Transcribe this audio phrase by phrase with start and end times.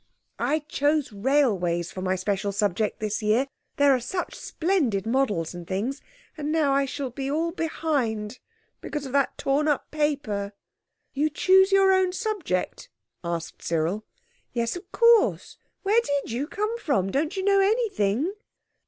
[0.39, 3.45] I chose railways for my special subject this year,
[3.77, 6.01] there are such splendid models and things,
[6.35, 8.39] and now I shall be all behind
[8.81, 10.53] because of that torn up paper."
[11.13, 12.89] "You choose your own subject?"
[13.23, 14.03] asked Cyril.
[14.53, 15.57] "Yes, of course.
[15.83, 17.11] Where did you come from?
[17.11, 18.31] Don't you know _anything?